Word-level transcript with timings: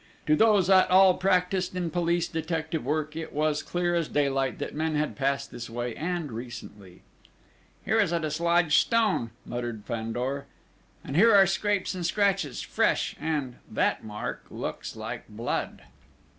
To 0.25 0.35
those 0.35 0.67
at 0.67 0.89
all 0.89 1.13
practised 1.13 1.75
in 1.75 1.91
police 1.91 2.27
detective 2.27 2.83
work, 2.83 3.15
it 3.15 3.31
was 3.31 3.61
clear 3.61 3.93
as 3.93 4.07
daylight 4.07 4.57
that 4.57 4.73
men 4.73 4.95
had 4.95 5.15
passed 5.15 5.51
this 5.51 5.69
way, 5.69 5.95
and 5.95 6.31
recently. 6.31 7.03
"Here 7.85 7.99
is 7.99 8.11
a 8.11 8.19
dislodged 8.19 8.73
stone," 8.73 9.29
muttered 9.45 9.85
Fandor. 9.85 10.47
"And 11.03 11.15
here 11.15 11.35
are 11.35 11.45
scrapes 11.45 11.93
and 11.93 12.03
scratches 12.03 12.63
fresh... 12.63 13.15
and... 13.21 13.57
that 13.69 14.03
mark 14.03 14.45
looks 14.49 14.95
like 14.95 15.27
blood!" 15.29 15.83